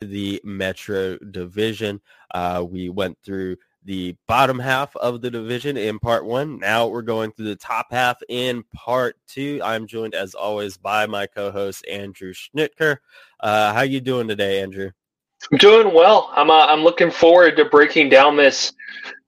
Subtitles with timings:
[0.00, 2.00] the Metro Division.
[2.32, 6.58] Uh, we went through the bottom half of the division in part one.
[6.58, 9.60] Now we're going through the top half in part two.
[9.64, 12.98] I'm joined as always by my co-host Andrew Schnittker.
[13.40, 14.90] Uh, how you doing today, Andrew?
[15.50, 16.30] I'm doing well.
[16.34, 18.72] I'm uh, I'm looking forward to breaking down this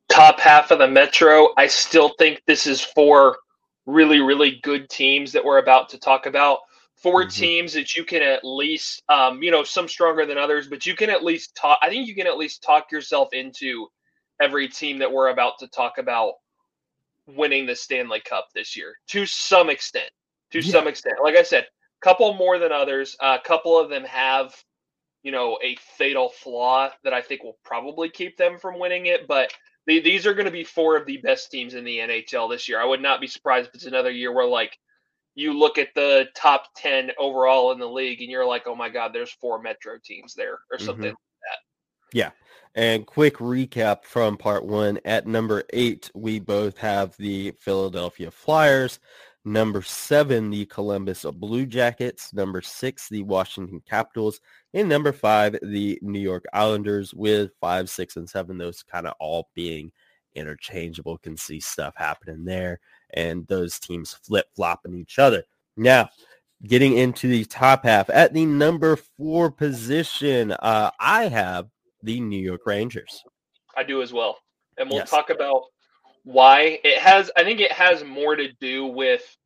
[0.09, 1.50] top half of the Metro.
[1.57, 3.39] I still think this is four
[3.87, 6.59] really really good teams that we're about to talk about.
[7.03, 7.29] 4 mm-hmm.
[7.30, 10.95] teams that you can at least, um, you know, some stronger than others, but you
[10.95, 11.79] can at least talk.
[11.83, 13.88] I think you can at least talk yourself into
[14.41, 16.34] every team that we're about to talk about
[17.27, 20.10] winning the Stanley Cup this year to some extent.
[20.52, 20.73] To yeah.
[20.73, 23.16] some extent, like I said, a couple more than others.
[23.21, 24.52] A uh, couple of them have,
[25.23, 29.29] you know, a fatal flaw that I think will probably keep them from winning it.
[29.29, 29.55] But
[29.87, 32.69] the, these are going to be four of the best teams in the NHL this
[32.69, 32.80] year.
[32.80, 34.77] I would not be surprised if it's another year where like
[35.34, 38.88] you look at the top 10 overall in the league and you're like, oh my
[38.88, 41.09] God, there's four Metro teams there or something mm-hmm.
[41.09, 41.59] like that.
[42.12, 42.30] Yeah.
[42.75, 44.99] And quick recap from part one.
[45.04, 49.01] At number eight, we both have the Philadelphia Flyers.
[49.45, 52.32] Number seven, the Columbus Blue Jackets.
[52.35, 54.41] Number six, the Washington Capitals.
[54.74, 58.59] And number five, the New York Islanders with five, six, and seven.
[58.59, 59.91] Those kind of all being
[60.35, 61.19] interchangeable.
[61.19, 62.80] Can see stuff happening there.
[63.15, 65.44] And those teams flip-flopping each other.
[65.77, 66.11] Now,
[66.66, 68.11] getting into the top half.
[68.11, 71.69] At the number four position, uh, I have
[72.03, 73.25] the New York Rangers.
[73.77, 74.37] I do as well.
[74.78, 75.11] And we'll yes.
[75.11, 75.65] talk about
[76.25, 79.37] why it has I think it has more to do with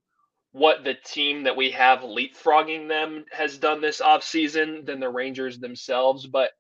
[0.53, 5.59] what the team that we have leapfrogging them has done this offseason than the Rangers
[5.59, 6.27] themselves.
[6.27, 6.51] But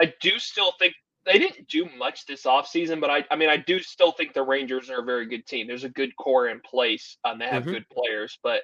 [0.00, 3.56] I do still think they didn't do much this offseason, but I, I mean, I
[3.56, 5.66] do still think the Rangers are a very good team.
[5.66, 7.16] There's a good core in place.
[7.24, 7.72] Um, they have mm-hmm.
[7.72, 8.62] good players, but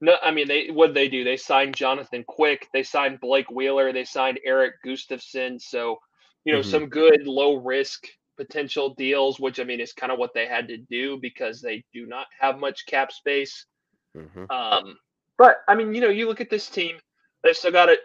[0.00, 1.24] no, I mean they what they do?
[1.24, 5.60] They signed Jonathan Quick, they signed Blake Wheeler, they signed Erik Gustafsson.
[5.60, 5.98] So,
[6.44, 6.70] you know, mm-hmm.
[6.70, 10.68] some good low risk potential deals, which I mean is kind of what they had
[10.68, 13.64] to do because they do not have much cap space.
[14.16, 14.44] Mm-hmm.
[14.50, 14.98] Um,
[15.38, 16.98] but I mean, you know, you look at this team,
[17.42, 18.00] they've still got it.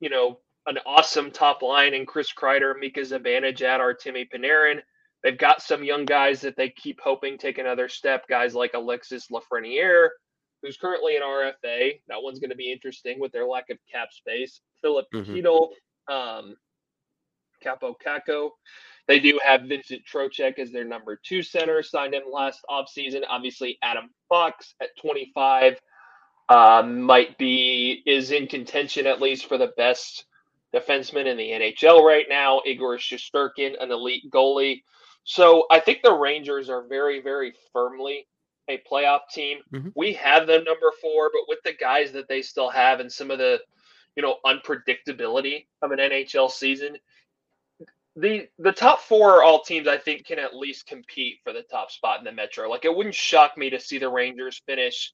[0.00, 4.80] you know, an awesome top line in Chris Kreider, Mika Zibanejad, Artemi Panarin.
[5.22, 8.28] They've got some young guys that they keep hoping take another step.
[8.28, 10.08] Guys like Alexis Lafreniere,
[10.62, 12.00] who's currently an RFA.
[12.08, 14.60] That one's going to be interesting with their lack of cap space.
[14.82, 16.12] Filip mm-hmm.
[16.12, 16.56] um,
[17.64, 18.50] Kaapo Kakko.
[19.08, 23.22] They do have Vincent Trocheck as their number two center, signed him last offseason.
[23.28, 25.78] Obviously, Adam Fox at 25
[26.48, 30.24] um, might be, is in contention at least for the best
[30.74, 32.60] defenseman in the NHL right now.
[32.66, 34.82] Igor Shesterkin, an elite goalie.
[35.24, 38.26] So I think the Rangers are very, very firmly
[38.68, 39.58] a playoff team.
[39.72, 39.88] Mm-hmm.
[39.94, 43.30] We have them number four, but with the guys that they still have and some
[43.30, 43.60] of the,
[44.16, 46.96] you know, unpredictability of an NHL season,
[48.16, 51.62] the the top four are all teams I think can at least compete for the
[51.62, 52.68] top spot in the Metro.
[52.68, 55.12] Like it wouldn't shock me to see the Rangers finish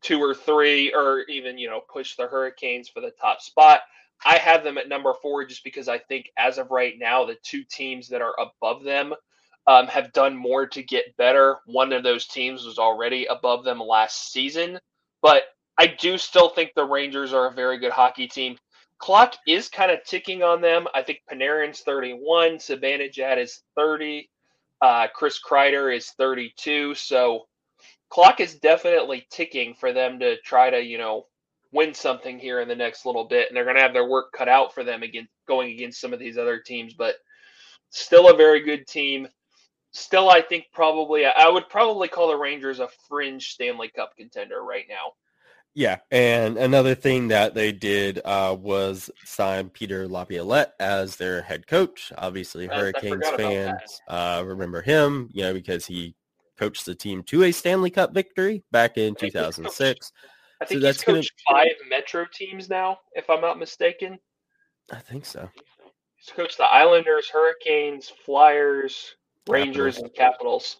[0.00, 3.80] two or three, or even you know push the Hurricanes for the top spot.
[4.24, 7.36] I have them at number four just because I think as of right now, the
[7.42, 9.14] two teams that are above them
[9.66, 11.58] um, have done more to get better.
[11.66, 14.78] One of those teams was already above them last season,
[15.22, 15.44] but
[15.78, 18.58] I do still think the Rangers are a very good hockey team.
[18.98, 20.86] Clock is kind of ticking on them.
[20.94, 24.28] I think Panarin's 31, Zibanejad is 30,
[24.82, 26.94] uh, Chris Kreider is 32.
[26.94, 27.46] So
[28.10, 31.26] clock is definitely ticking for them to try to, you know,
[31.72, 33.48] win something here in the next little bit.
[33.48, 36.12] And they're going to have their work cut out for them against going against some
[36.12, 37.16] of these other teams, but
[37.90, 39.28] still a very good team
[39.92, 44.62] still, I think probably I would probably call the Rangers a fringe Stanley Cup contender
[44.62, 45.12] right now.
[45.74, 51.66] Yeah, and another thing that they did uh, was sign Peter Laviolette as their head
[51.68, 52.12] coach.
[52.18, 56.16] Obviously, yes, Hurricanes fans uh, remember him, you know, because he
[56.58, 60.12] coached the team to a Stanley Cup victory back in 2006.
[60.60, 61.60] I think so he's coached gonna...
[61.60, 64.18] five Metro teams now, if I'm not mistaken.
[64.92, 65.48] I think so.
[66.16, 69.14] He's coached the Islanders, Hurricanes, Flyers,
[69.48, 70.02] Rangers Capitals.
[70.02, 70.76] and Capitals.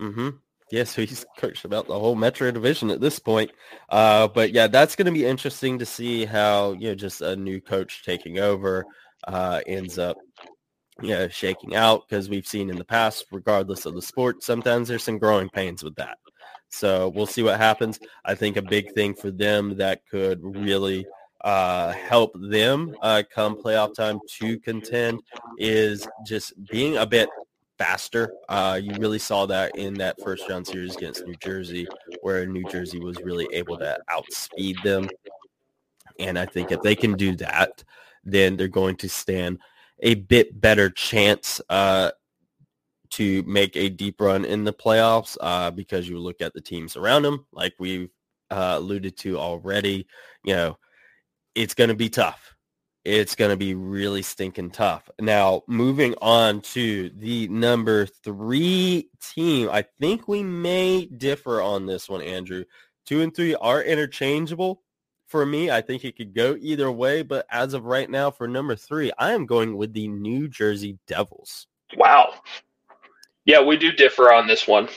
[0.00, 0.28] Mm-hmm.
[0.70, 3.50] Yeah, so he's coached about the whole Metro division at this point.
[3.88, 7.36] Uh, but yeah, that's going to be interesting to see how you know just a
[7.36, 8.84] new coach taking over
[9.26, 10.16] uh, ends up
[11.00, 14.88] you know, shaking out because we've seen in the past, regardless of the sport, sometimes
[14.88, 16.18] there's some growing pains with that.
[16.72, 18.00] So we'll see what happens.
[18.24, 21.06] I think a big thing for them that could really
[21.42, 25.20] uh, help them uh, come playoff time to contend
[25.58, 27.28] is just being a bit
[27.76, 28.32] faster.
[28.48, 31.86] Uh, you really saw that in that first round series against New Jersey,
[32.22, 35.10] where New Jersey was really able to outspeed them.
[36.18, 37.84] And I think if they can do that,
[38.24, 39.58] then they're going to stand
[39.98, 42.12] a bit better chance uh,
[43.12, 46.96] to make a deep run in the playoffs uh, because you look at the teams
[46.96, 48.10] around them, like we've
[48.50, 50.06] uh, alluded to already.
[50.44, 50.78] You know,
[51.54, 52.54] it's going to be tough.
[53.04, 55.10] It's going to be really stinking tough.
[55.20, 62.08] Now, moving on to the number three team, I think we may differ on this
[62.08, 62.64] one, Andrew.
[63.04, 64.82] Two and three are interchangeable
[65.26, 65.70] for me.
[65.70, 69.10] I think it could go either way, but as of right now, for number three,
[69.18, 71.66] I am going with the New Jersey Devils.
[71.96, 72.34] Wow.
[73.44, 74.88] Yeah, we do differ on this one.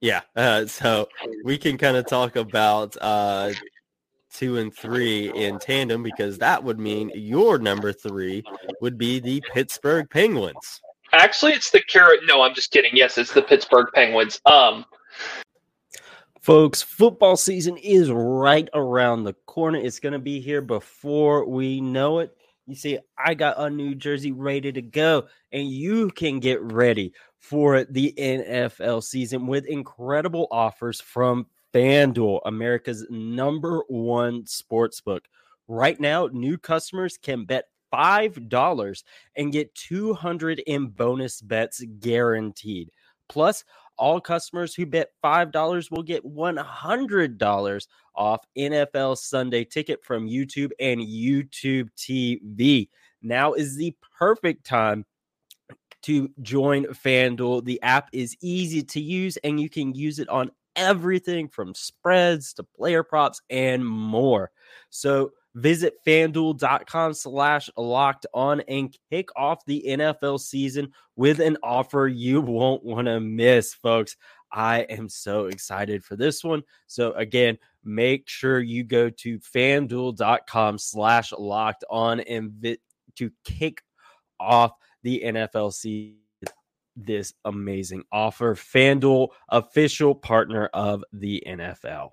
[0.00, 1.08] Yeah, uh, so
[1.44, 3.52] we can kind of talk about uh,
[4.32, 8.42] two and three in tandem because that would mean your number three
[8.80, 10.80] would be the Pittsburgh Penguins.
[11.12, 12.20] Actually, it's the carrot.
[12.26, 12.90] No, I'm just kidding.
[12.94, 14.40] Yes, it's the Pittsburgh Penguins.
[14.46, 14.84] Um,
[16.44, 19.78] Folks, football season is right around the corner.
[19.78, 22.36] It's going to be here before we know it.
[22.66, 27.14] You see, I got a New Jersey ready to go, and you can get ready
[27.44, 35.28] for the NFL season with incredible offers from FanDuel, America's number one sports book.
[35.68, 39.02] Right now, new customers can bet $5
[39.36, 42.90] and get 200 in bonus bets guaranteed.
[43.28, 43.62] Plus,
[43.98, 50.98] all customers who bet $5 will get $100 off NFL Sunday ticket from YouTube and
[51.02, 52.88] YouTube TV.
[53.20, 55.04] Now is the perfect time
[56.04, 57.64] to join FanDuel.
[57.64, 62.52] The app is easy to use and you can use it on everything from spreads
[62.54, 64.50] to player props and more.
[64.90, 72.08] So visit fanduel.com slash locked on and kick off the NFL season with an offer
[72.08, 74.16] you won't want to miss, folks.
[74.52, 76.62] I am so excited for this one.
[76.86, 82.78] So again, make sure you go to fanduel.com slash locked on and vi-
[83.16, 83.82] to kick
[84.40, 84.72] off
[85.04, 86.18] the NFL season
[86.96, 88.54] this amazing offer.
[88.54, 92.10] FanDuel, official partner of the NFL.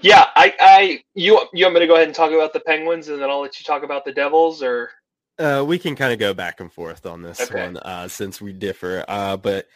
[0.00, 3.08] Yeah, I, I, you, you want me to go ahead and talk about the Penguins,
[3.08, 4.90] and then I'll let you talk about the Devils, or
[5.38, 7.64] uh, we can kind of go back and forth on this okay.
[7.64, 9.04] one uh, since we differ.
[9.08, 9.66] Uh, but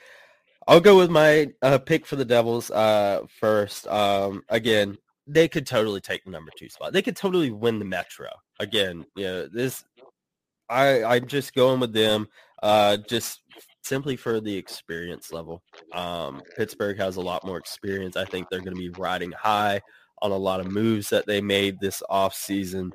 [0.67, 3.87] I'll go with my uh, pick for the Devils uh, first.
[3.89, 6.93] Um, again, they could totally take the number two spot.
[6.93, 8.29] They could totally win the Metro.
[8.61, 9.85] Again, you know, this
[10.69, 12.29] I I'm just going with them.
[12.63, 13.43] Uh, just
[13.83, 15.63] simply for the experience level.
[15.93, 18.17] Um, Pittsburgh has a lot more experience.
[18.17, 19.81] I think they're going to be riding high
[20.21, 22.93] on a lot of moves that they made this off season.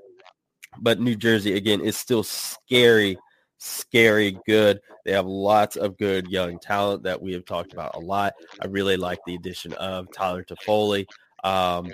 [0.80, 3.18] But New Jersey again is still scary,
[3.58, 4.82] scary good.
[5.06, 8.34] They have lots of good young talent that we have talked about a lot.
[8.62, 11.06] I really like the addition of Tyler Toffoli.
[11.44, 11.92] Um,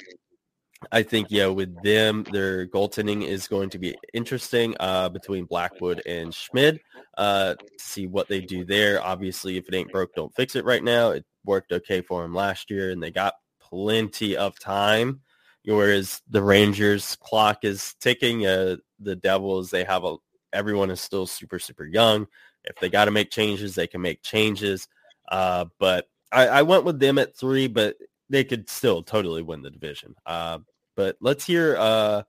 [0.92, 6.02] I think, yeah, with them, their goaltending is going to be interesting uh, between Blackwood
[6.06, 6.80] and Schmid.
[7.18, 9.04] Uh, to see what they do there.
[9.04, 11.10] Obviously, if it ain't broke, don't fix it right now.
[11.10, 15.22] It worked okay for them last year, and they got plenty of time.
[15.66, 18.46] Whereas the Rangers clock is ticking.
[18.46, 20.16] Uh, the Devils, they have a
[20.54, 22.26] everyone is still super super young.
[22.64, 24.88] If they got to make changes, they can make changes.
[25.30, 27.98] Uh, but I, I went with them at three, but
[28.30, 30.16] they could still totally win the division.
[30.26, 30.60] Uh,
[30.96, 32.24] but let's hear uh,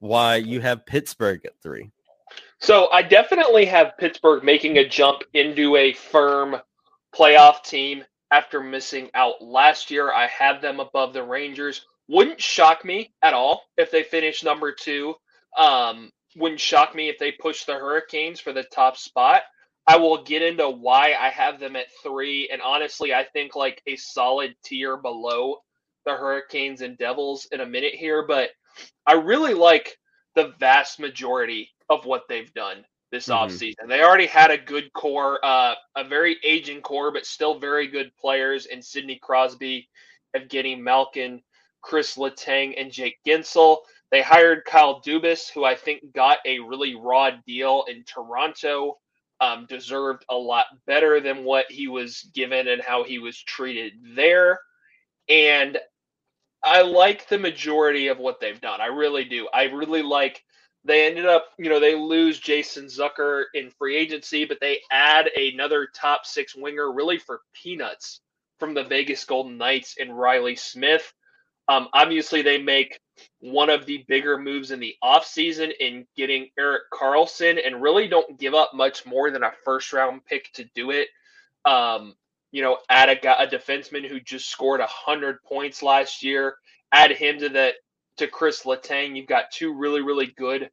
[0.00, 1.90] why you have Pittsburgh at three.
[2.60, 6.56] So I definitely have Pittsburgh making a jump into a firm
[7.14, 10.12] playoff team after missing out last year.
[10.12, 11.86] I have them above the Rangers.
[12.08, 15.14] Wouldn't shock me at all if they finish number two.
[15.56, 19.42] Um, wouldn't shock me if they push the Hurricanes for the top spot.
[19.88, 22.50] I will get into why I have them at three.
[22.52, 25.56] And honestly, I think like a solid tier below
[26.04, 28.26] the Hurricanes and Devils in a minute here.
[28.26, 28.50] But
[29.06, 29.96] I really like
[30.34, 33.50] the vast majority of what they've done this mm-hmm.
[33.50, 33.88] offseason.
[33.88, 38.12] They already had a good core, uh, a very aging core, but still very good
[38.20, 39.88] players in Sidney Crosby,
[40.36, 41.40] Evgeny Malkin,
[41.80, 43.78] Chris Letang, and Jake Guentzel.
[44.10, 48.98] They hired Kyle Dubas, who I think got a really raw deal in Toronto
[49.40, 53.92] um, deserved a lot better than what he was given and how he was treated
[54.14, 54.58] there.
[55.28, 55.78] And
[56.62, 58.80] I like the majority of what they've done.
[58.80, 59.48] I really do.
[59.52, 60.42] I really like
[60.84, 65.28] they ended up, you know, they lose Jason Zucker in free agency, but they add
[65.36, 68.20] another top six winger really for peanuts
[68.58, 71.12] from the Vegas Golden Knights and Reilly Smith.
[71.68, 72.98] Um, obviously, they make
[73.40, 78.38] one of the bigger moves in the offseason in getting Erik Karlsson and really don't
[78.38, 81.08] give up much more than a first round pick to do it.
[81.64, 82.14] Um,
[82.50, 86.56] you know, add a, a defenseman who just scored 100 points last year,
[86.92, 87.72] add him to the
[88.16, 89.16] to Chris Letang.
[89.16, 90.70] You've got two really, really good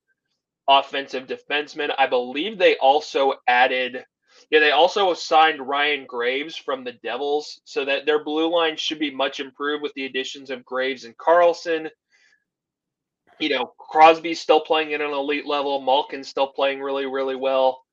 [0.67, 1.93] offensive defenseman.
[1.97, 4.05] I believe they also added
[4.49, 8.99] yeah, they also signed Ryan Graves from the Devils, so that their blue line should
[8.99, 11.89] be much improved with the additions of Graves and Karlsson.
[13.39, 15.81] You know, Crosby's still playing at an elite level.
[15.81, 17.83] Malkin's still playing really, really well.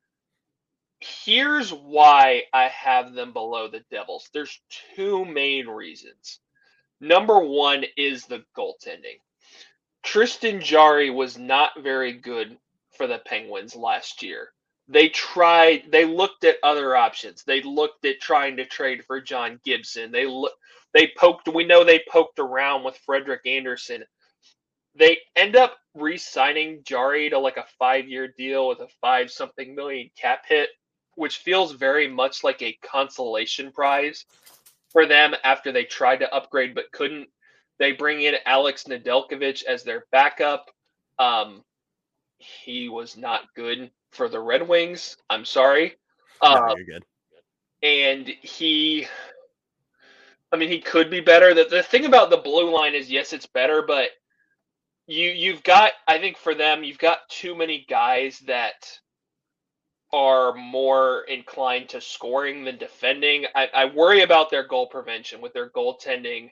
[1.01, 4.29] Here's why I have them below the Devils.
[4.33, 4.61] There's
[4.97, 6.39] two main reasons.
[7.01, 9.19] Number one is the goaltending.
[10.05, 12.57] Tristan Jarry was not very good
[12.97, 14.53] for the Penguins last year
[14.89, 19.61] they tried they looked at other options they looked at trying to trade for john
[19.65, 20.53] gibson they look
[20.93, 24.05] they poked we know they poked around with Frederick andersen
[24.95, 30.11] they end up re-signing Jarry to like a five-year deal with a five something million
[30.19, 30.71] cap hit
[31.15, 34.25] which feels very much like a consolation prize
[34.91, 37.29] for them after they tried to upgrade but couldn't
[37.79, 40.71] they bring in alex nedeljkovic as their backup
[41.19, 41.63] um,
[42.39, 45.17] he was not good for the Red Wings.
[45.31, 45.97] I'm sorry.
[46.43, 47.05] No, um, you're good.
[47.83, 49.07] And he,
[50.53, 51.55] I mean, he could be better.
[51.55, 54.11] The, the thing about the blue line is, yes, it's better, but
[55.07, 58.99] you you've got, I think, for them, you've got too many guys that
[60.13, 63.47] are more inclined to scoring than defending.
[63.55, 66.51] I, I worry about their goal prevention with their goaltending.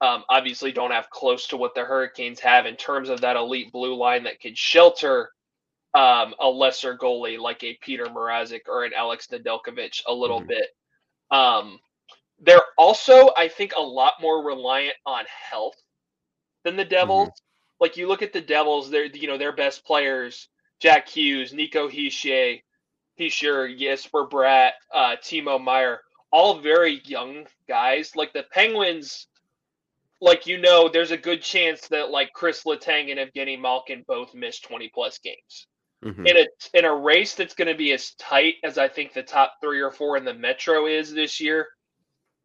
[0.00, 3.70] Um, obviously, don't have close to what the Hurricanes have in terms of that elite
[3.70, 5.30] blue line that could shelter
[5.94, 10.48] um, a lesser goalie like a Petr Mrazek or an Alex Nedeljkovic a little mm-hmm.
[10.48, 10.66] bit.
[11.30, 11.78] Um,
[12.40, 15.76] they're also, I think, a lot more reliant on health
[16.64, 17.28] than the Devils.
[17.28, 17.51] Mm-hmm.
[17.82, 20.46] Like you look at the Devils, they're you know their best players:
[20.78, 22.62] Jack Hughes, Nico Hischier,
[23.18, 28.14] Hischier, Jesper Bratt, uh, Timo Meier, all very young guys.
[28.14, 29.26] Like the Penguins,
[30.20, 34.32] like you know, there's a good chance that like Chris Letang and Evgeny Malkin both
[34.32, 35.66] miss 20 plus games
[36.04, 36.24] mm-hmm.
[36.24, 36.46] in a
[36.78, 39.80] in a race that's going to be as tight as I think the top three
[39.80, 41.66] or four in the Metro is this year,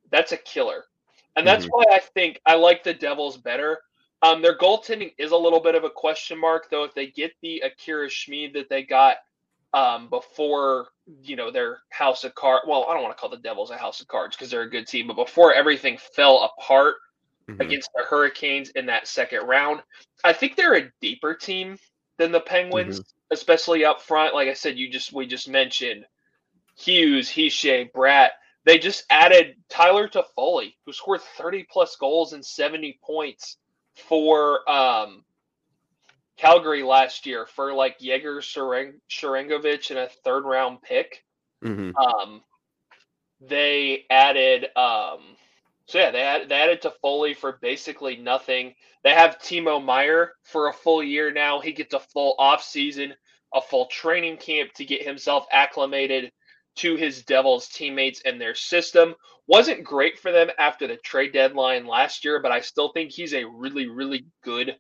[0.09, 0.85] that's a killer,
[1.35, 1.91] and that's mm-hmm.
[1.91, 3.77] why I think I like the Devils better.
[4.21, 6.83] Um, their goaltending is a little bit of a question mark, though.
[6.83, 9.17] If they get the Akira Schmid that they got
[9.73, 10.87] um, before,
[11.21, 12.65] you know, their house of cards.
[12.67, 14.69] Well, I don't want to call the Devils a house of cards because they're a
[14.69, 16.95] good team, but before everything fell apart
[17.47, 17.61] mm-hmm.
[17.61, 19.81] against the Hurricanes in that second round,
[20.23, 21.77] I think they're a deeper team
[22.17, 22.99] than the Penguins.
[22.99, 24.33] Mm-hmm especially up front.
[24.33, 26.05] Like I said, you just we just mentioned
[26.75, 28.29] Hughes, Hischier, Bratt.
[28.65, 33.57] They just added Tyler Toffoli, who scored 30 plus goals and 70 points
[33.97, 35.23] for um,
[36.37, 41.23] Calgary last year for like Yegor Sharangovich and a third round pick.
[41.63, 41.95] Mm-hmm.
[41.95, 42.41] Um,
[43.41, 45.19] they added um,
[45.87, 48.75] so yeah, they added, they added Toffoli for basically nothing.
[49.03, 51.61] They have Timo Meier for a full year now.
[51.61, 53.13] He gets a full off season,
[53.53, 56.31] a full training camp to get himself acclimated
[56.77, 59.15] to his Devils teammates and their system.
[59.47, 63.33] Wasn't great for them after the trade deadline last year, but I still think he's
[63.33, 64.75] a really, really good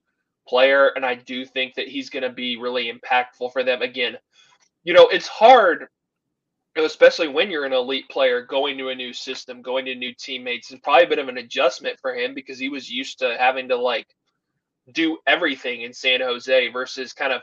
[0.47, 0.91] player.
[0.95, 3.81] And I do think that he's going to be really impactful for them.
[3.81, 4.17] Again,
[4.83, 5.87] you know, it's hard
[6.85, 10.71] especially when you're an elite player going to a new system, going to new teammates,
[10.71, 13.67] and probably a bit of an adjustment for him because he was used to having
[13.69, 14.07] to like
[14.93, 17.41] do everything in San Jose versus kind of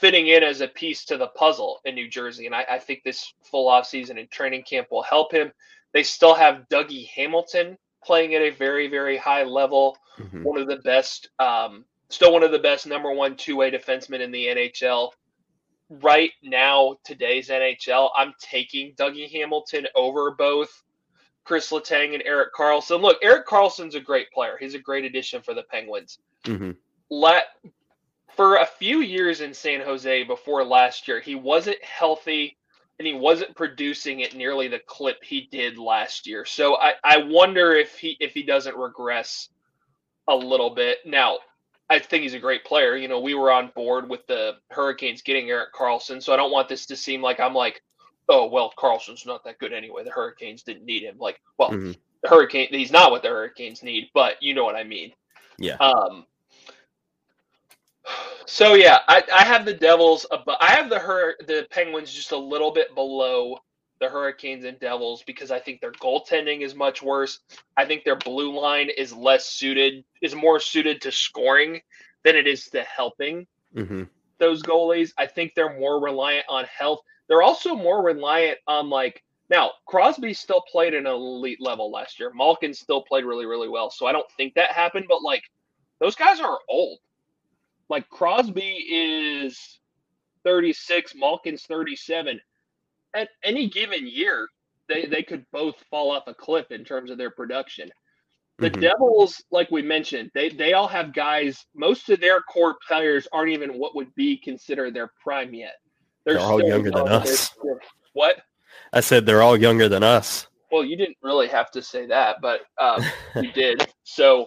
[0.00, 2.46] fitting in as a piece to the puzzle in New Jersey.
[2.46, 5.52] And I, I think this full off season and training camp will help him.
[5.92, 9.96] They still have Dougie Hamilton playing at a very, very high level.
[10.18, 10.42] Mm-hmm.
[10.42, 14.20] One of the best, um, still one of the best number one two way defensemen
[14.20, 15.10] in the NHL
[15.88, 20.82] right now, today's NHL, I'm taking Dougie Hamilton over both
[21.44, 23.00] Chris Letang and Erik Karlsson.
[23.00, 24.56] Look, Erik Karlsson's a great player.
[24.58, 26.18] He's a great addition for the Penguins.
[26.44, 26.72] Mm-hmm.
[27.10, 27.44] Let
[28.36, 32.56] for a few years in San Jose before last year, he wasn't healthy
[32.98, 36.44] and he wasn't producing at nearly the clip he did last year.
[36.44, 39.48] So I, I wonder if he if he doesn't regress
[40.28, 40.98] a little bit.
[41.04, 41.38] Now,
[41.88, 42.96] I think he's a great player.
[42.96, 46.52] You know, we were on board with the Hurricanes getting Erik Karlsson, so I don't
[46.52, 47.82] want this to seem like I'm like,
[48.28, 50.04] oh well, Karlsson's not that good anyway.
[50.04, 51.16] The Hurricanes didn't need him.
[51.18, 51.92] Like, well, mm-hmm.
[52.22, 55.12] the Hurricane he's not what the Hurricanes need, but you know what I mean.
[55.58, 55.76] Yeah.
[55.76, 56.26] Um.
[58.46, 62.32] So yeah, I, I have the Devils, but I have the Hur- the Penguins just
[62.32, 63.58] a little bit below
[63.98, 67.40] the Hurricanes and Devils because I think their goaltending is much worse.
[67.76, 71.80] I think their blue line is less suited, is more suited to scoring
[72.24, 74.04] than it is to helping mm-hmm.
[74.38, 75.12] those goalies.
[75.18, 77.00] I think they're more reliant on health.
[77.28, 82.20] They're also more reliant on like now Crosby still played at an elite level last
[82.20, 82.32] year.
[82.34, 83.90] Malkin still played really, really well.
[83.90, 85.42] So I don't think that happened, but like
[86.00, 86.98] those guys are old.
[87.88, 89.78] Like Crosby is
[90.44, 92.40] 36, Malkin's 37.
[93.14, 94.48] At any given year,
[94.88, 97.88] they, they could both fall off a cliff in terms of their production.
[98.58, 98.80] The mm-hmm.
[98.80, 101.66] Devils, like we mentioned, they they all have guys.
[101.74, 105.74] Most of their core players aren't even what would be considered their prime yet.
[106.24, 107.50] They're, they're all younger than us.
[108.14, 108.36] what?
[108.92, 110.46] I said they're all younger than us.
[110.72, 113.04] Well, you didn't really have to say that, but um,
[113.36, 113.86] you did.
[114.04, 114.46] So,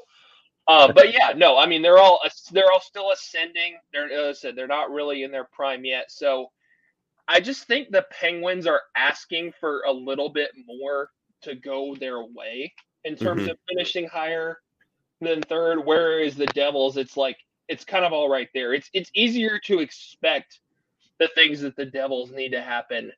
[0.70, 2.20] uh, but yeah, no, I mean they're all
[2.52, 3.78] they're all still ascending.
[3.92, 6.12] They're as I said they're not really in their prime yet.
[6.12, 6.52] So,
[7.28, 11.10] I just think the Penguins are asking for a little bit more
[11.42, 12.72] to go their way
[13.04, 13.52] in terms mm-hmm.
[13.52, 14.60] of finishing higher
[15.22, 15.84] than third.
[15.84, 18.76] Whereas the Devils, it's like it's kind of all right there.
[18.76, 20.60] It's it's easier to expect
[21.18, 23.12] the things that the Devils need to happen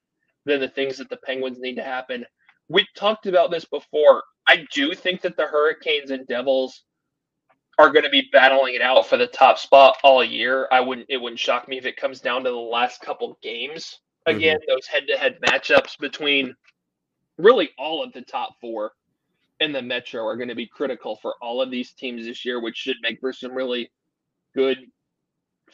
[0.45, 2.25] than the things that the Penguins need to happen.
[2.69, 4.23] We talked about this before.
[4.47, 6.83] I do think that the Hurricanes and Devils
[7.81, 10.67] are going to be battling it out for the top spot all year.
[10.71, 13.99] I wouldn't it wouldn't shock me if it comes down to the last couple games.
[14.27, 14.71] Again, mm-hmm.
[14.71, 16.55] those head-to-head matchups between
[17.39, 18.91] really all of the top 4
[19.61, 22.61] in the Metro are going to be critical for all of these teams this year,
[22.61, 23.89] which should make for some really
[24.53, 24.77] good,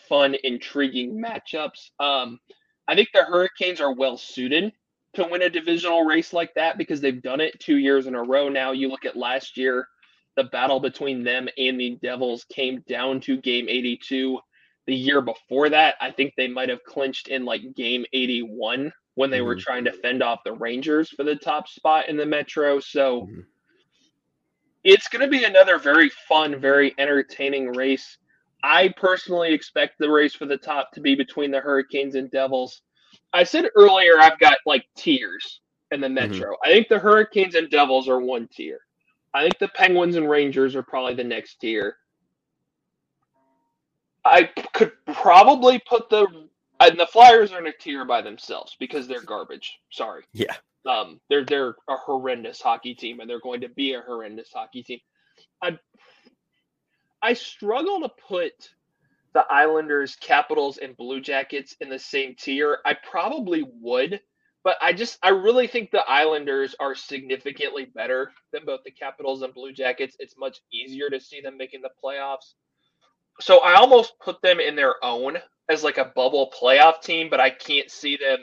[0.08, 1.90] fun, intriguing matchups.
[2.00, 2.40] Um,
[2.88, 4.72] I think the Hurricanes are well suited
[5.16, 8.24] to win a divisional race like that because they've done it two years in a
[8.24, 8.72] row now.
[8.72, 9.90] You look at last year,
[10.38, 14.40] the battle between them and the Devils came down to game 82.
[14.86, 19.30] The year before that, I think they might have clinched in like game 81 when
[19.30, 19.48] they mm-hmm.
[19.48, 22.80] were trying to fend off the Rangers for the top spot in the Metro.
[22.80, 23.42] So, mm-hmm
[24.88, 28.18] it's going to be another very fun, very entertaining race.
[28.64, 32.82] I personally expect the race for the top to be between the Hurricanes and Devils.
[33.34, 35.60] I said earlier I've got like tiers
[35.92, 36.32] in the mm-hmm.
[36.32, 36.52] Metro.
[36.52, 36.70] Mm-hmm.
[36.70, 38.80] I think the Hurricanes and Devils are one tier.
[39.34, 41.98] I think the Penguins and Rangers are probably the next tier.
[44.26, 44.44] I
[44.74, 46.28] could probably put the
[46.80, 49.80] and the Flyers are in a tier by themselves because they're garbage.
[49.90, 50.24] Sorry.
[50.34, 50.56] Yeah.
[50.86, 54.84] Um, they're they're a horrendous hockey team, and they're going to be a horrendous hockey
[54.84, 55.00] team.
[55.62, 55.78] I
[57.22, 58.72] I struggle to put
[59.34, 62.80] the Islanders, Capitals, and Blue Jackets in the same tier.
[62.86, 64.22] I probably would,
[64.68, 69.42] but I just I really think the Islanders are significantly better than both the Capitals
[69.42, 70.18] and Blue Jackets.
[70.20, 72.56] It's much easier to see them making the playoffs.
[73.40, 75.38] So I almost put them in their own
[75.70, 78.40] as like a bubble playoff team, but I can't see them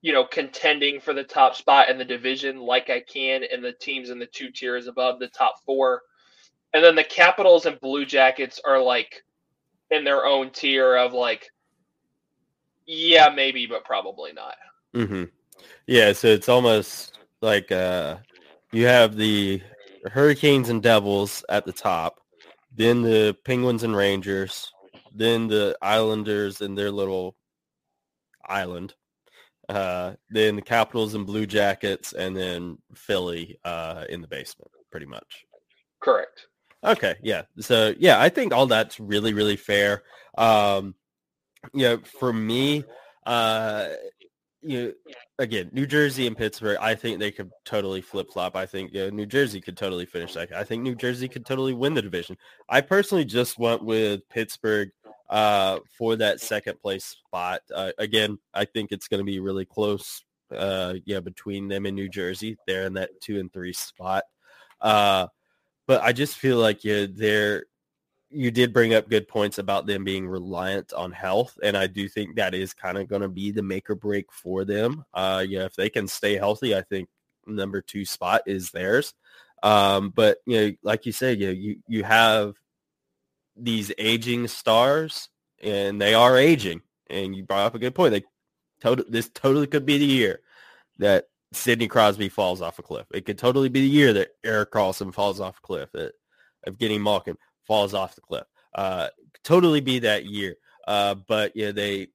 [0.00, 3.72] you know, contending for the top spot in the division like I can in the
[3.72, 6.04] teams in the two tiers above the top four.
[6.72, 9.24] And then the Capitals and Blue Jackets are like
[9.90, 11.50] in their own tier of like,
[12.86, 14.54] yeah, maybe, but probably not.
[14.98, 15.24] Mm-hmm.
[15.86, 18.16] Yeah, so it's almost like uh,
[18.72, 19.62] you have the
[20.06, 22.20] Hurricanes and Devils at the top,
[22.74, 24.72] then the Penguins and Rangers,
[25.14, 27.36] then the Islanders and their little
[28.44, 28.94] island,
[29.68, 35.06] uh, then the Capitals and Blue Jackets, and then Philly uh, in the basement, pretty
[35.06, 35.44] much.
[36.00, 36.48] Correct.
[36.82, 37.42] Okay, yeah.
[37.60, 40.02] So yeah, I think all that's really, really fair.
[40.36, 40.96] Um,
[41.72, 42.84] you know, for me,
[43.26, 43.88] uh,
[44.62, 44.92] you know,
[45.38, 48.56] again, New Jersey and Pittsburgh, I think they could totally flip flop.
[48.56, 50.56] I think you know, New Jersey could totally finish second.
[50.56, 52.36] I think New Jersey could totally win the division.
[52.68, 54.90] I personally just went with Pittsburgh
[55.30, 57.60] uh, for that second place spot.
[57.74, 60.24] Uh, again, I think it's going to be really close.
[60.54, 64.24] Uh, yeah, between them and New Jersey, they're in that two and three spot.
[64.80, 65.26] Uh,
[65.86, 67.64] but I just feel like yeah, they're
[68.30, 72.08] you did bring up good points about them being reliant on health, and I do
[72.08, 75.04] think that is kind of going to be the make or break for them.
[75.14, 77.08] Uh, yeah, if they can stay healthy, I think
[77.46, 79.14] number two spot is theirs.
[79.62, 82.54] Um, but you know, like you said, you you you have
[83.56, 85.28] these aging stars,
[85.62, 86.82] and they are aging.
[87.10, 88.12] And you brought up a good point.
[88.12, 88.24] They
[88.82, 90.40] total this totally could be the year
[90.98, 93.06] that Sidney Crosby falls off a cliff.
[93.12, 95.88] It could totally be the year that Erik Karlsson falls off a cliff.
[95.92, 96.12] That
[96.78, 97.38] getting Malkin
[97.68, 98.46] falls off the cliff.
[98.74, 99.08] Uh,
[99.44, 100.56] totally be that year.
[100.88, 102.08] Uh, but yeah, they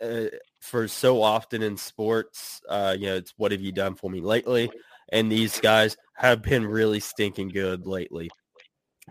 [0.00, 0.26] uh,
[0.60, 4.20] for so often in sports, uh, you know, it's what have you done for me
[4.20, 4.70] lately?
[5.10, 8.30] And these guys have been really stinking good lately.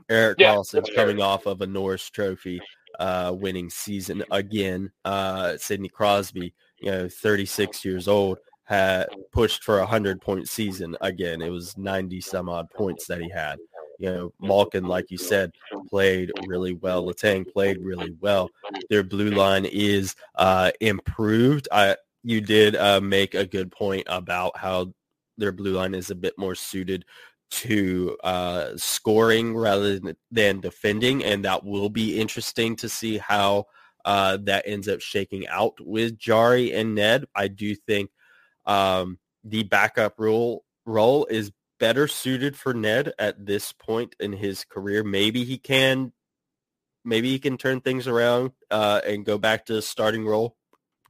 [0.09, 2.61] Eric yeah, Karlsson's coming off of a Norris Trophy
[2.99, 4.91] uh, winning season again.
[5.03, 10.97] Uh, Sidney Crosby, you know, 36 years old, had pushed for a hundred point season
[11.01, 11.41] again.
[11.41, 13.57] It was 90 some odd points that he had.
[13.99, 15.51] You know, Malkin, like you said,
[15.89, 17.05] played really well.
[17.05, 18.49] Letang played really well.
[18.89, 21.67] Their blue line is uh, improved.
[21.71, 24.91] I you did uh, make a good point about how
[25.37, 27.05] their blue line is a bit more suited
[27.51, 29.99] to uh, scoring rather
[30.31, 33.65] than defending, and that will be interesting to see how
[34.05, 37.25] uh, that ends up shaking out with Jarry and Ned.
[37.35, 38.09] I do think
[38.65, 44.63] um, the backup role role is better suited for Ned at this point in his
[44.63, 45.03] career.
[45.03, 46.13] Maybe he can,
[47.03, 50.55] maybe he can turn things around uh, and go back to starting role.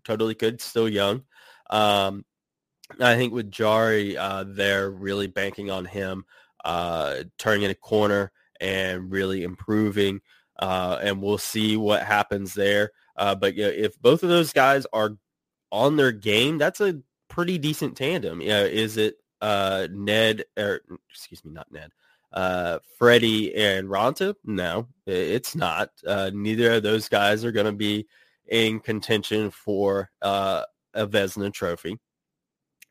[0.04, 1.24] Totally could, still young.
[1.70, 2.26] Um,
[3.00, 6.26] I think with Jarry, uh, they're really banking on him
[6.64, 10.22] uh, turning in a corner and really improving.
[10.58, 12.92] Uh, and we'll see what happens there.
[13.18, 15.18] Uh, but yeah, if both of those guys are
[15.72, 18.42] on their game, that's a pretty decent tandem.
[18.42, 21.92] Yeah, is it uh, Ned or excuse me, not Ned,
[22.34, 24.36] uh, Freddie and Raanta?
[24.44, 25.90] No, it's not.
[26.06, 28.08] Uh, neither of those guys are going to be
[28.48, 31.98] in contention for uh, a Vezina trophy.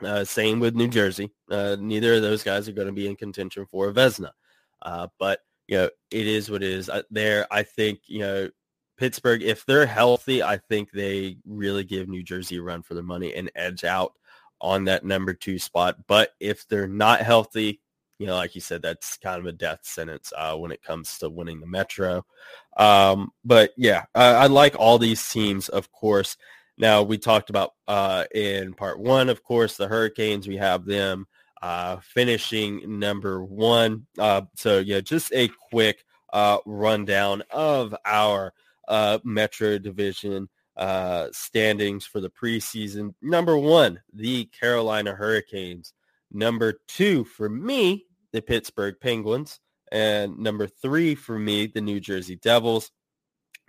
[0.02, 1.30] Uh, same with New Jersey.
[1.50, 4.30] Uh, neither of those guys are going to be in contention for a Vezina.
[4.82, 6.88] Uh, but you know, it is what it is.
[6.88, 8.50] Uh, there, I think you know
[8.96, 13.02] Pittsburgh, if they're healthy, I think they really give New Jersey a run for their
[13.02, 14.12] money and edge out
[14.64, 15.96] on that number two spot.
[16.06, 17.80] But if they're not healthy,
[18.18, 21.18] you know, like you said, that's kind of a death sentence uh, when it comes
[21.18, 22.24] to winning the Metro.
[22.78, 26.38] Um, but yeah, I, I, like all these teams, of course.
[26.78, 30.48] Now we talked about uh, in part one, of course, the Hurricanes.
[30.48, 31.26] We have them
[31.60, 34.06] uh, finishing number one.
[34.18, 38.54] Uh, so yeah, just a quick uh, rundown of our
[38.88, 43.14] uh, Metro Division uh, standings for the preseason.
[43.22, 45.92] Number one, the Carolina Hurricanes.
[46.32, 49.60] Number two for me, the Pittsburgh Penguins.
[49.92, 52.90] And number three for me, the New Jersey Devils.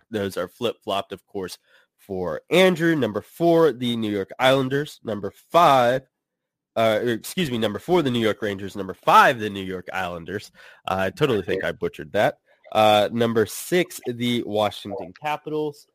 [0.09, 1.57] Those are flip-flopped, of course,
[1.97, 2.95] for Andrew.
[2.95, 4.99] Number four, the New York Islanders.
[5.03, 6.03] Number five,
[6.75, 8.75] uh, excuse me, number four, the New York Rangers.
[8.75, 10.51] Number five, the New York Islanders.
[10.87, 12.39] Uh, I totally think I butchered that.
[12.71, 15.87] Uh, number six, the Washington Capitals.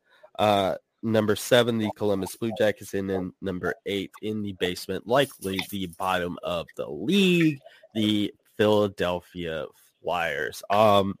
[1.03, 2.93] Number seven, the Columbus Blue Jackets.
[2.93, 7.59] And then number eight in the basement, likely the bottom of the league,
[7.95, 9.65] the Philadelphia
[10.03, 10.61] Flyers.
[10.69, 11.15] Um,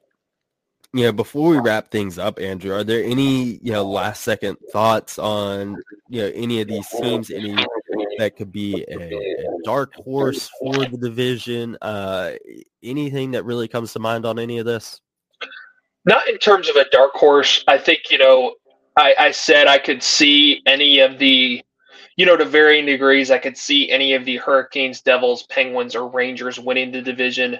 [0.93, 4.57] you know, before we wrap things up, Andrew, are there any, you know, last second
[4.73, 7.55] thoughts on, you know, any of these teams, any
[8.17, 11.77] that could be a, a dark horse for the division?
[11.81, 12.33] Uh,
[12.83, 14.99] anything that really comes to mind on any of this?
[16.03, 17.63] Not in terms of a dark horse.
[17.67, 18.55] I think, you know,
[18.97, 21.63] I, I said I could see any of the,
[22.17, 26.09] you know, to varying degrees, I could see any of the Hurricanes, Devils, Penguins, or
[26.09, 27.59] Rangers winning the division.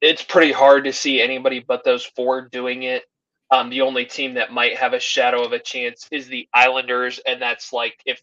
[0.00, 3.04] It's pretty hard to see anybody but those four doing it.
[3.50, 7.20] Um, the only team that might have a shadow of a chance is the Islanders,
[7.26, 8.20] and that's like if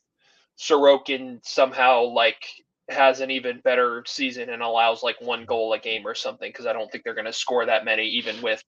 [0.60, 2.46] Sorokin somehow like
[2.90, 6.66] has an even better season and allows like one goal a game or something, because
[6.66, 8.64] I don't think they're going to score that many, even with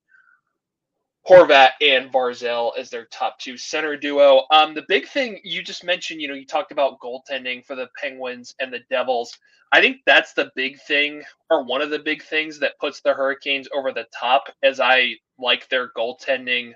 [1.27, 4.43] Horvat and Barzal as their top two center duo.
[4.51, 7.89] Um, the big thing you just mentioned, you know, you talked about goaltending for the
[7.99, 9.35] Penguins and the Devils.
[9.71, 13.13] I think that's the big thing, or one of the big things that puts the
[13.13, 16.73] Hurricanes over the top, as I like their goaltending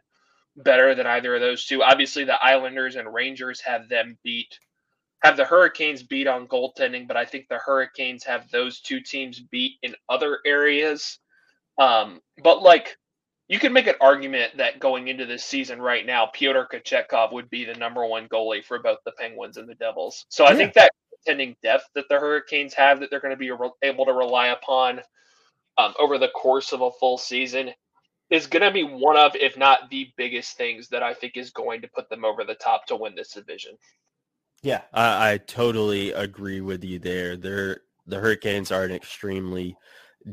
[0.57, 1.83] better than either of those two.
[1.83, 4.59] Obviously, the Islanders and Rangers have them beat,
[5.21, 9.39] have the Hurricanes beat on goaltending, but I think the Hurricanes have those two teams
[9.39, 11.19] beat in other areas.
[11.77, 12.97] Um, but like
[13.49, 17.49] you can make an argument that going into this season right now, Pyotr Kochetkov would
[17.49, 20.25] be the number one goalie for both the Penguins and the Devils.
[20.29, 20.57] So I yeah.
[20.57, 24.05] think that attending depth that the Hurricanes have that they're going to be re- able
[24.05, 25.01] to rely upon
[25.79, 27.71] um, over the course of a full season
[28.29, 31.49] is going to be one of, if not the biggest things that I think is
[31.49, 33.75] going to put them over the top to win this division.
[34.61, 37.35] Yeah, I, I totally agree with you there.
[37.35, 39.75] They're the Hurricanes are an extremely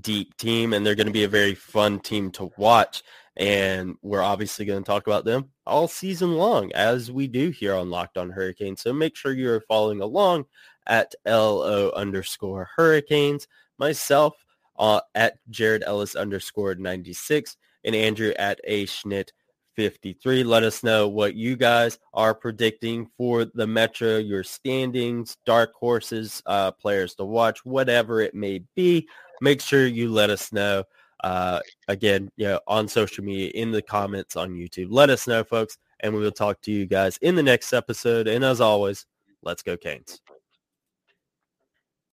[0.01, 3.03] deep team, and they're going to be a very fun team to watch.
[3.37, 7.75] And we're obviously going to talk about them all season long, as we do here
[7.75, 8.81] on Locked On Hurricanes.
[8.81, 10.47] So make sure you're following along
[10.87, 13.47] at LO underscore Hurricanes,
[13.79, 14.35] myself
[14.79, 19.31] uh, at Jared Ellis underscore 96, and Andrew at A Schnitt
[19.77, 20.43] 53.
[20.43, 26.43] Let us know what you guys are predicting for the Metro, your standings, dark horses,
[26.47, 29.07] uh, players to watch, whatever it may be
[29.41, 30.85] make sure you let us know.
[31.25, 34.89] Uh, again, you know, on social media, in the comments on YouTube.
[34.91, 38.29] Let us know, folks, and we will talk to you guys in the next episode.
[38.29, 39.07] And as always,
[39.43, 40.21] let's go Canes.